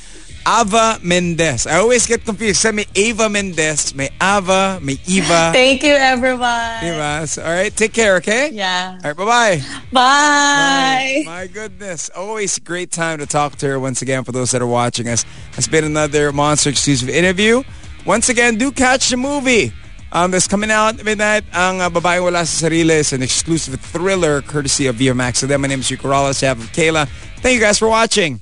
Ava 0.46 0.98
Mendez. 1.02 1.66
I 1.66 1.78
always 1.78 2.06
get 2.06 2.24
confused. 2.24 2.60
Say 2.60 2.72
may 2.72 2.86
Ava 2.94 3.28
Mendez, 3.28 3.94
may 3.94 4.10
Ava, 4.22 4.78
may 4.82 4.98
Eva. 5.06 5.50
Thank 5.52 5.82
you, 5.82 5.92
everyone. 5.92 6.80
Diba? 6.80 7.28
So, 7.28 7.42
all 7.42 7.50
right, 7.50 7.74
take 7.74 7.92
care, 7.92 8.16
okay? 8.16 8.50
Yeah. 8.50 8.98
All 9.02 9.10
right, 9.10 9.16
bye-bye. 9.16 9.62
Bye. 9.92 11.22
My 11.26 11.46
goodness. 11.46 12.10
Always 12.16 12.58
great 12.58 12.90
time 12.90 13.18
to 13.18 13.26
talk 13.26 13.56
to 13.56 13.66
her 13.68 13.78
once 13.78 14.02
again 14.02 14.24
for 14.24 14.32
those 14.32 14.50
that 14.52 14.62
are 14.62 14.66
watching 14.66 15.08
us. 15.08 15.24
It's 15.56 15.68
been 15.68 15.84
another 15.84 16.32
Monster 16.32 16.70
exclusive 16.70 17.08
interview. 17.08 17.62
Once 18.06 18.28
again, 18.28 18.56
do 18.56 18.72
catch 18.72 19.10
the 19.10 19.16
movie. 19.16 19.72
Um, 20.12 20.30
that's 20.30 20.48
coming 20.48 20.70
out 20.70 21.02
midnight. 21.04 21.44
Ang 21.54 21.80
uh, 21.80 21.90
Babaeng 21.90 22.24
Wala 22.24 22.44
sa 22.44 22.66
Sarili 22.66 22.98
is 22.98 23.12
an 23.12 23.22
exclusive 23.22 23.78
thriller 23.80 24.42
courtesy 24.42 24.86
of 24.86 24.96
VMAX. 24.96 25.16
Max. 25.16 25.38
So 25.38 25.46
then, 25.46 25.60
my 25.60 25.68
name 25.68 25.80
is 25.80 25.90
Rico 25.90 26.08
Rollins. 26.08 26.42
I 26.42 26.46
have 26.46 26.58
Kayla. 26.74 27.06
Thank 27.40 27.54
you 27.54 27.60
guys 27.60 27.78
for 27.78 27.88
watching. 27.88 28.40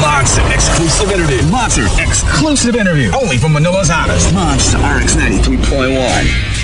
Monster 0.00 0.46
exclusive 0.54 1.10
interview. 1.10 1.42
Monster 1.50 1.86
exclusive 1.98 2.76
interview. 2.76 3.10
Only 3.14 3.36
from 3.36 3.52
Manila's 3.52 3.88
hottest. 3.90 4.32
Monster 4.32 4.78
RX 4.78 5.16
93.1. 5.16 6.57